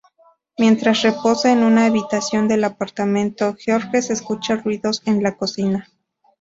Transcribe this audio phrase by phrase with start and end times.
[0.57, 5.89] Mientras reposa en una habitación del apartamento, Georges escucha ruidos en la cocina.